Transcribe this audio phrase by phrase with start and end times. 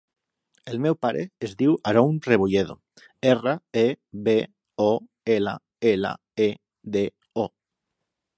[0.69, 2.75] El meu pare es diu Haroun Rebolledo:
[3.33, 3.53] erra,
[3.83, 3.85] e,
[4.29, 4.35] be,
[4.87, 4.89] o,
[5.37, 5.55] ela,
[5.93, 6.17] ela,
[6.49, 6.49] e,
[6.97, 7.07] de,
[7.47, 7.47] o.